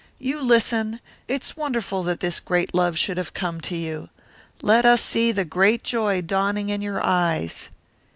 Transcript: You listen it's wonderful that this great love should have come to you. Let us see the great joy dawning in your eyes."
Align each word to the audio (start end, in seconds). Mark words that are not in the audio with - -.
You 0.17 0.41
listen 0.41 0.99
it's 1.27 1.55
wonderful 1.55 2.01
that 2.05 2.21
this 2.21 2.39
great 2.39 2.73
love 2.73 2.97
should 2.97 3.17
have 3.19 3.35
come 3.35 3.61
to 3.61 3.75
you. 3.75 4.09
Let 4.63 4.83
us 4.83 5.03
see 5.03 5.31
the 5.31 5.45
great 5.45 5.83
joy 5.83 6.21
dawning 6.23 6.69
in 6.69 6.81
your 6.81 7.05
eyes." 7.05 7.69